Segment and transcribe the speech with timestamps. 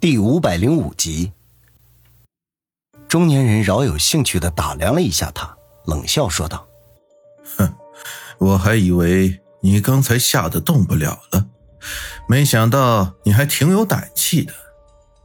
[0.00, 1.30] 第五百零五集，
[3.06, 6.66] 中年人饶有兴趣的打量了一下他，冷笑说道
[7.58, 7.74] ：“哼，
[8.38, 11.44] 我还以为你刚才吓得动不了了，
[12.26, 14.54] 没想到你还挺有胆气的，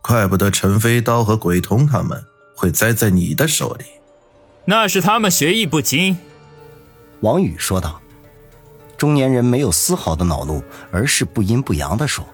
[0.01, 2.21] 怪不得陈飞刀和鬼童他们
[2.53, 3.85] 会栽在你的手里。
[4.65, 6.17] 那是他们学艺不精。”
[7.23, 8.01] 王宇说道。
[8.97, 10.61] 中年人没有丝毫的恼怒，
[10.91, 12.25] 而是不阴不阳的说。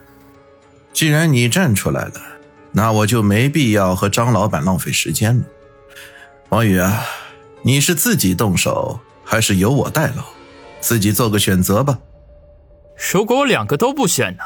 [0.94, 2.22] 既然你站出来了，
[2.72, 5.44] 那我就没必要和张老板浪费时间了。
[6.50, 7.06] 王宇啊，
[7.62, 10.24] 你是自己动手，还是由我代劳？
[10.80, 12.00] 自己做个选择吧。
[13.12, 14.44] 如果我两个都不选呢？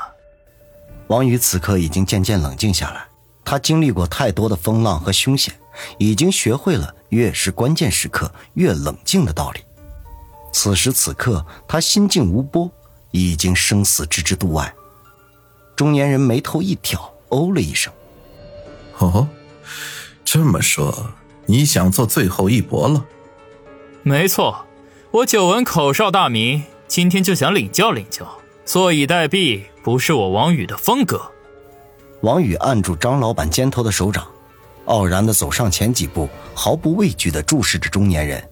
[1.08, 3.06] 王宇此刻已经渐渐冷静下来，
[3.44, 5.54] 他经历过太多的风浪和凶险，
[5.98, 9.62] 已经学会了越是关键时刻越冷静的道理。
[10.52, 12.72] 此时此刻，他心静无波，
[13.12, 14.74] 已经生死置之度外。
[15.76, 17.92] 中年人眉头一挑，哦了一声
[19.00, 19.28] ：“哦，
[20.24, 21.12] 这么说，
[21.46, 23.06] 你想做最后一搏了
[24.04, 24.66] ？”“没错，
[25.12, 28.28] 我久闻口哨大名，今天就想领教领教。
[28.66, 31.22] 坐以待毙，不是我王宇的风格。”
[32.22, 34.26] 王宇按住张老板肩头的手掌，
[34.86, 38.44] 傲然的走上前几步，毫不畏惧的注视着中年人。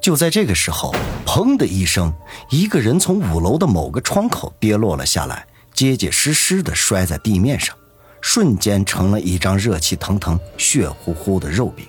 [0.00, 0.94] 就在这个时候，
[1.24, 2.12] 砰的一声，
[2.50, 5.46] 一个人从五楼的某个窗口跌落了下来。
[5.72, 7.74] 结结实实的摔在地面上，
[8.22, 11.86] 瞬间成了一张热气腾腾、血乎乎的肉饼。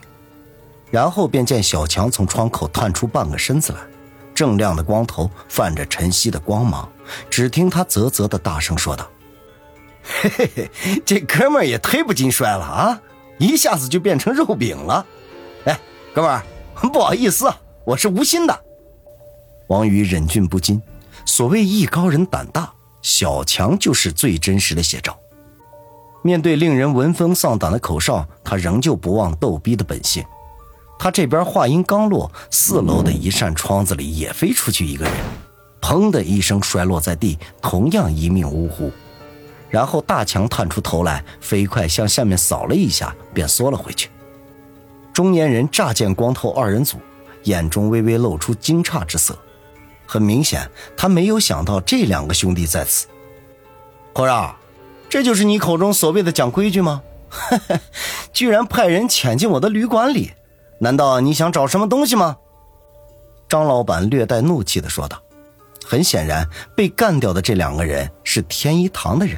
[0.91, 3.79] 然后便见小强从窗口探出半个身子来，
[4.35, 6.91] 锃亮的光头泛着晨曦的光芒。
[7.29, 9.09] 只听他啧啧的大声说道
[10.03, 13.01] ：“嘿嘿嘿，这哥们儿也忒不经摔了啊！
[13.39, 15.05] 一下子就变成肉饼了。
[15.65, 15.79] 哎，
[16.13, 16.43] 哥们儿，
[16.91, 17.51] 不好意思，
[17.85, 18.59] 我是无心的。”
[19.67, 20.81] 王宇忍俊不禁，
[21.25, 22.71] 所谓艺高人胆大。
[23.01, 25.17] 小强就是最真实的写照。
[26.23, 30.23] 面对令人闻风丧胆的口哨，他仍旧不忘逗逼的本性。
[30.97, 35.13] 他这边话音刚落，四楼的一扇窗子里也飞出去一个人，
[35.81, 38.89] 砰的一声摔落在地，同样一命呜呼。
[39.69, 44.09] 然后大强探出头来，飞快向下面扫了一下，便缩了回去。
[45.11, 46.97] 中年人乍见光头二人组，
[47.43, 49.37] 眼中微微露出惊诧之色。
[50.05, 53.07] 很明显，他没有想到这两个兄弟在此。
[54.13, 54.55] 口少，
[55.13, 57.03] 这就是你口中所谓的讲规矩吗？
[58.33, 60.31] 居然派人潜进我的旅馆里，
[60.79, 62.37] 难道你想找什么东西吗？
[63.47, 65.21] 张老板略带怒气的说道。
[65.85, 69.37] 很显然，被干掉的这两个人是天一堂的人。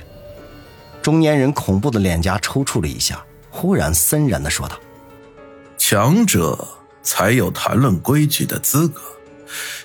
[1.02, 4.80] 中年人恐怖的脸颊抽搐了一下，忽然森然的说道
[5.78, 6.66] ：“强者
[7.04, 9.02] 才有谈论规矩的资格。”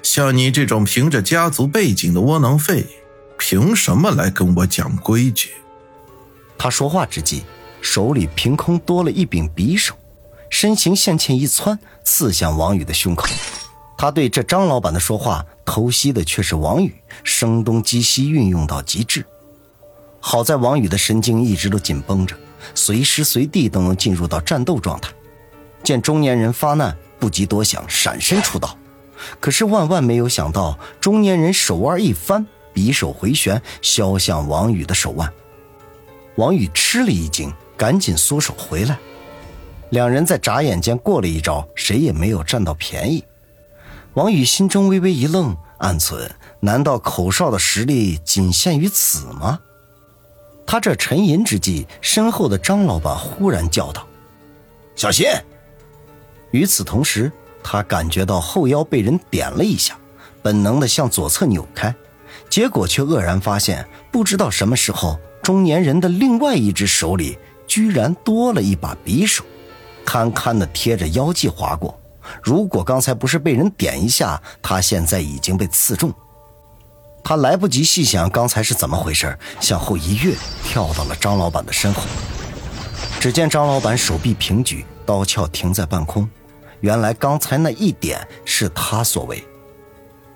[0.05, 2.87] 像你这种凭着家族背景的窝囊废，
[3.37, 5.51] 凭什么来跟我讲规矩？
[6.63, 7.43] 他说话之际，
[7.81, 9.95] 手里凭空多了一柄匕首，
[10.51, 13.27] 身形向前一窜，刺向王宇的胸口。
[13.97, 16.95] 他对这张老板的说话，偷袭的却是王宇，
[17.25, 19.25] 声东击西运用到极致。
[20.21, 22.37] 好在王宇的神经一直都紧绷着，
[22.75, 25.11] 随时随地都能进入到战斗状态。
[25.83, 28.77] 见中年人发难，不及多想，闪身出刀。
[29.41, 35.33] 可是万万没有想到，中年人手腕一翻，匕首回旋，削向王宇的手腕。
[36.41, 38.99] 王宇吃了一惊，赶紧缩手回来。
[39.91, 43.23] 两人在眨眼间过了一招，谁也没有占到便宜。
[44.15, 49.61] 王宇心中微微一愣，暗存：难道口哨的实力仅限于此吗？
[50.67, 54.07] 他这沉吟之际，身后的张老板忽然叫道
[54.97, 55.27] ：“小心！”
[56.53, 57.31] 与此同时。
[57.63, 59.95] 他感觉到后腰被人点了一下，
[60.41, 61.95] 本能的向左侧扭开，
[62.49, 65.21] 结果却愕然发现，不知道什么时候，
[65.51, 69.43] 中年人的另外一只手里居然多了一把匕首，
[70.05, 71.99] 堪堪的贴着腰际划过。
[72.41, 76.15] 如果刚才不是被人点一下，他现在已经被刺中。
[77.25, 82.05] 他来不及细想刚才是怎么回事，向后一跃，跳到了张老板的身后。
[83.19, 86.31] 只见张老板手臂平举，刀鞘停在半空。
[86.79, 89.43] 原来刚才那一点是他所为。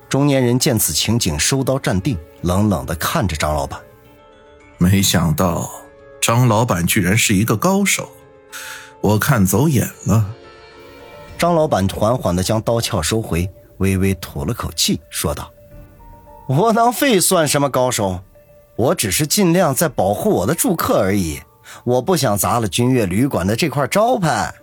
[0.09, 3.79] 中年人见此情景，收刀站定，冷冷地看着张老板。
[4.85, 5.71] 没想到
[6.21, 8.11] 张老板居然是一个高手，
[9.01, 10.27] 我看走眼了。
[11.39, 15.51] 张老板缓缓的将刀鞘收回，微微吐了口气，说道
[16.49, 18.21] ：“窝囊废算什么高手？
[18.77, 21.41] 我只是尽量在保护我的住客而已。
[21.85, 24.55] 我不想砸了君悦旅馆的这块招牌。”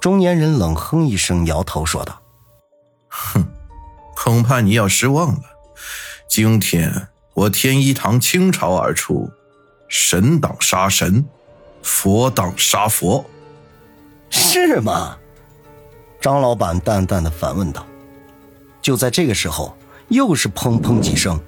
[0.00, 2.20] 中年人冷哼一声，摇头说道
[3.06, 3.46] ：“哼，
[4.16, 5.42] 恐怕你要失望了。
[6.28, 9.30] 今天我天一堂倾巢而出，
[9.88, 11.24] 神挡杀神，
[11.82, 13.24] 佛挡杀佛，
[14.28, 15.16] 是吗？
[16.20, 17.86] 张老板淡淡的反问道。
[18.82, 19.74] 就在这个时候，
[20.08, 21.40] 又是砰砰几声，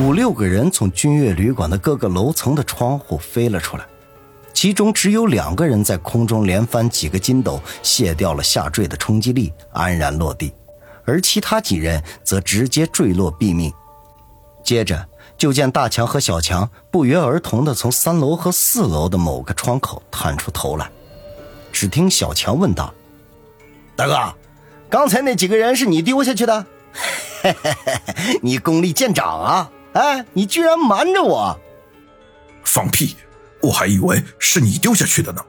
[0.00, 3.84] 五六个人从君悦旅馆的各个楼层的窗户飞了出来，
[4.54, 10.54] 其中只有两个人在空中连翻几个筋斗，卸掉了下坠的冲击力，安然落地，
[11.04, 13.70] 而其他几人则直接坠落毙命。
[14.68, 15.08] 接着。
[15.38, 20.90] 就见大强和小强不约而同的从三楼和四楼的某个窗口探出头来。
[21.72, 22.92] 只听小强问道
[23.94, 24.34] ：“大哥，
[24.90, 26.66] 刚才那几个人是你丢下去的？
[28.42, 29.70] 你功力见长啊！
[29.92, 31.56] 哎，你居然瞒着我！
[32.64, 33.16] 放屁！
[33.62, 35.40] 我还以为是你丢下去的呢。”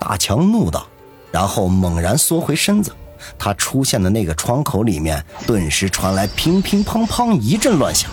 [0.00, 0.88] 大强怒道，
[1.30, 2.90] 然后猛然缩回身子。
[3.38, 8.10] 他出现的那个窗口里面顿时传来乒乒乓乓一阵乱响。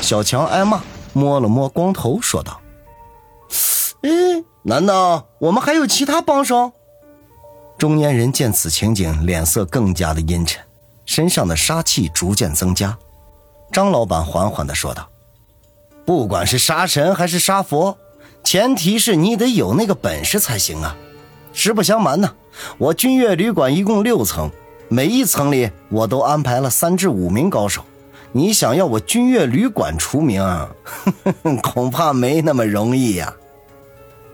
[0.00, 0.82] 小强挨骂，
[1.12, 2.60] 摸了摸光头，说道
[4.02, 4.10] ：“哎，
[4.62, 6.72] 难道我们还有其他帮手？”
[7.78, 10.62] 中年人见此情景，脸色更加的阴沉，
[11.04, 12.96] 身上的杀气逐渐增加。
[13.72, 15.08] 张老板缓缓的说道
[16.06, 17.96] ：“不管是杀神还是杀佛，
[18.44, 20.96] 前提是你得有那个本事才行啊！
[21.52, 22.34] 实不相瞒呢，
[22.78, 24.50] 我君悦旅馆一共六层，
[24.88, 27.84] 每一层里我都安排了三至五名高手。”
[28.34, 30.42] 你想要我君悦旅馆除名，
[31.62, 33.30] 恐怕没那么容易呀。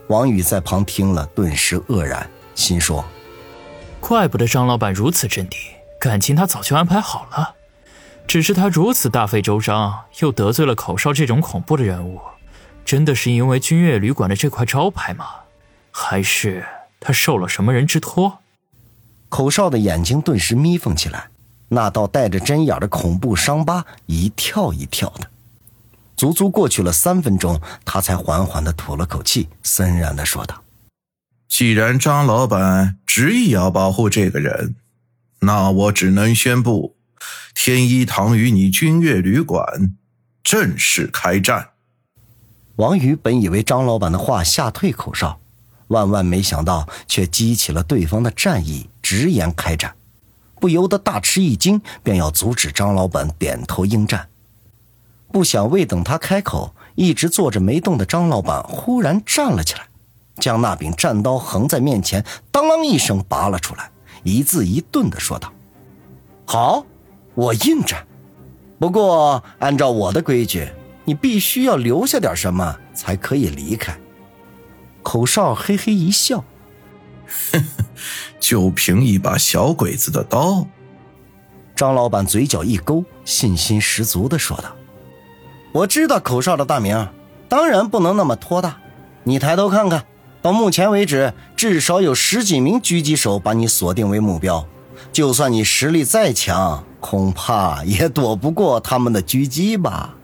[0.07, 3.03] 王宇在旁听了，顿时愕然，心说
[3.99, 5.59] ：“怪不得张老板如此镇定，
[5.99, 7.55] 感情他早就安排好了。
[8.25, 12.21] 只是他如此大费周章，又得罪了口哨这种恐怖的人物，
[12.85, 15.25] 真的是因为君悦旅馆的这块招牌吗？
[15.91, 16.65] 还是
[16.99, 18.39] 他受了什么人之托？”
[19.29, 21.29] 口哨的眼睛顿时眯缝起来。
[21.71, 25.29] 那道带着针眼的恐怖伤疤一跳一跳的，
[26.17, 30.63] 足足过去了三分钟，他才缓缓的吐了口气，森然的说道
[31.47, 34.73] ：“既然张老板执意要保护这个人，
[35.41, 36.95] 那我只能宣布，
[37.53, 39.95] 天一堂与你君悦旅馆
[40.43, 41.73] 正式开战。”
[42.77, 45.39] 王宇本以为张老板的话吓退口哨，
[45.89, 49.93] 万万没想到却激起了对方的战意，直言开战。
[50.59, 54.27] 不由得大吃一惊，便要阻止张老板点头应战。
[55.31, 59.87] 不想未等他开口，一直坐着没动的张老板忽然站了起来，
[60.39, 63.89] 将那柄战刀横在面前，当啷一声拔了出来，
[64.23, 65.53] 一字一顿地说道
[66.45, 66.85] ：“好，
[67.35, 68.05] 我应战。
[68.79, 70.67] 不过按照我的规矩，
[71.05, 73.97] 你必须要留下点什么才可以离开。”
[75.03, 76.43] 口哨嘿嘿一笑。
[77.51, 77.63] 哼，
[78.39, 80.65] 就凭一把小鬼子的刀？
[81.75, 84.75] 张老板嘴角一勾，信心十足的说道
[85.71, 87.07] ：“我知道口哨的大名，
[87.47, 88.77] 当然不能那么拖大。
[89.23, 90.05] 你抬头看看，
[90.41, 94.67] 到目前为止，至少有十几名狙击手把你锁定为目标。
[95.11, 100.15] 就算你实力再强，恐怕也躲不过他们的狙击吧。”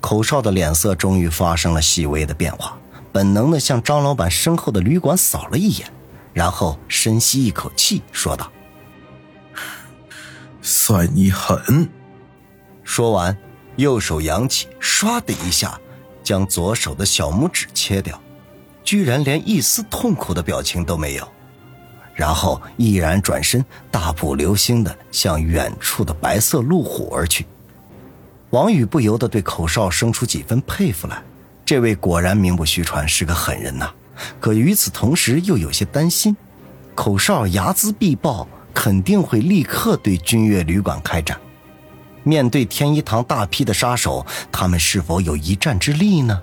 [0.00, 2.76] 口哨的脸色终于发生了细微的变化，
[3.12, 5.86] 本能的向张老板身后的旅馆扫了一眼。
[6.32, 8.50] 然后深吸一口气，说道
[10.62, 11.86] ：“算你狠。”
[12.82, 13.36] 说完，
[13.76, 15.78] 右手扬起，唰的一下，
[16.24, 18.18] 将左手的小拇指切掉，
[18.82, 21.28] 居然连一丝痛苦的表情都没有。
[22.14, 27.46] 然后毅然转身，大步流星的向远处的白色路虎而去。
[28.50, 31.22] 王宇不由得对口哨生出几分佩服来，
[31.64, 33.90] 这位果然名不虚传，是个狠人呐。
[34.40, 36.36] 可与此同时，又有些担心，
[36.94, 41.38] 口哨睚眦必报，肯定会立刻对君悦旅馆开战。
[42.24, 46.40] 面对天一堂大批的杀手，他们是否有一战之力呢？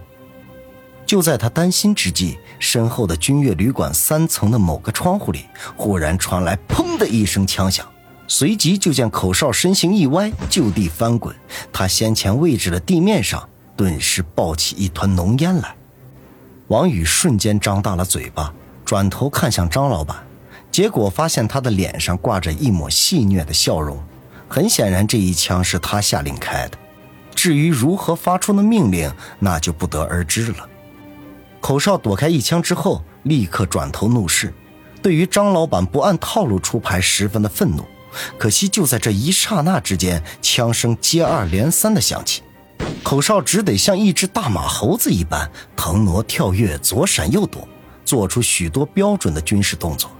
[1.06, 5.46] 就在他担心之际，身后的君悦旅馆三层的某个窗户里，
[5.76, 7.86] 忽然传来“砰”的一声枪响，
[8.28, 11.36] 随即就见口哨身形一歪，就地翻滚，
[11.72, 13.48] 他先前位置的地面上
[13.80, 15.74] 顿时爆起一团浓烟来。
[16.68, 20.18] 王宇瞬间张大了嘴巴，转头看向张老板，
[20.70, 23.98] 结果发现他的脸上挂着一抹戏谑的笑容。
[24.50, 26.78] 很显然，这一枪是他下令开的。
[27.34, 29.10] 至于如何发出的命令，
[29.40, 30.68] 那就不得而知了。
[31.62, 34.54] 口哨躲开一枪之后，立刻转头怒视，
[35.02, 37.86] 对于张老板不按套路出牌，十分的愤怒。
[38.38, 42.42] 可惜就在这一刹那之间，枪声接二连三的响起。
[43.04, 47.68] 口哨只得像一只大马猴子一般腾挪跳跃，左闪右躲，
[48.06, 50.12] 做出许多标准的军事动作。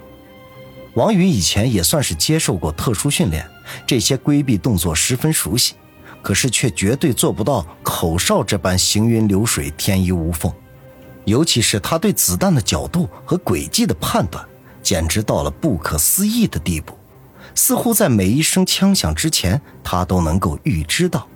[0.96, 3.48] 王宇以前也算是接受过特殊训练，
[3.86, 5.76] 这些规避动作十分熟悉，
[6.22, 10.52] 可是却绝对做不到口哨这般行云流水、天衣无缝。
[11.26, 14.44] 尤其是他对子弹的角度和轨迹的判断，
[14.82, 16.98] 简直到了不可思议的地步。
[17.54, 21.28] 似乎在每一声枪响之前，他都能够预知到。